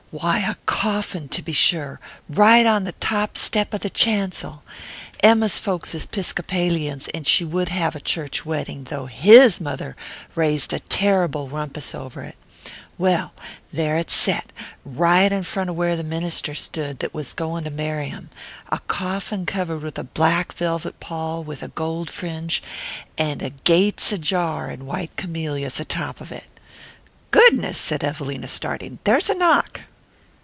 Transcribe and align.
"Why, 0.13 0.39
a 0.39 0.55
coffin, 0.65 1.29
to 1.29 1.41
be 1.41 1.53
sure, 1.53 2.01
right 2.27 2.65
on 2.65 2.83
the 2.83 2.91
top 2.91 3.37
step 3.37 3.73
of 3.73 3.79
the 3.79 3.89
chancel 3.89 4.61
Emma's 5.23 5.57
folks 5.57 5.95
is 5.95 6.05
'piscopalians 6.05 7.07
and 7.13 7.25
she 7.25 7.45
would 7.45 7.69
have 7.69 7.95
a 7.95 8.01
church 8.01 8.45
wedding, 8.45 8.83
though 8.89 9.05
HIS 9.05 9.61
mother 9.61 9.95
raised 10.35 10.73
a 10.73 10.79
terrible 10.81 11.47
rumpus 11.47 11.95
over 11.95 12.23
it 12.23 12.35
well, 12.97 13.31
there 13.71 13.95
it 13.97 14.11
set, 14.11 14.51
right 14.83 15.31
in 15.31 15.43
front 15.43 15.69
of 15.69 15.77
where 15.77 15.95
the 15.95 16.03
minister 16.03 16.53
stood 16.55 16.99
that 16.99 17.13
was 17.13 17.31
going 17.31 17.63
to 17.63 17.69
marry 17.71 18.09
'em, 18.09 18.29
a 18.67 18.79
coffin 18.79 19.45
covered 19.45 19.81
with 19.81 19.97
a 19.97 20.03
black 20.03 20.51
velvet 20.51 20.99
pall 20.99 21.41
with 21.41 21.63
a 21.63 21.69
gold 21.69 22.09
fringe, 22.09 22.61
and 23.17 23.41
a 23.41 23.51
'Gates 23.51 24.11
Ajar' 24.11 24.69
in 24.69 24.85
white 24.85 25.15
camellias 25.15 25.79
atop 25.79 26.19
of 26.19 26.33
it." 26.33 26.47
"Goodness," 27.31 27.77
said 27.77 28.03
Evelina, 28.03 28.49
starting, 28.49 28.99
"there's 29.05 29.29
a 29.29 29.33
knock!" 29.33 29.83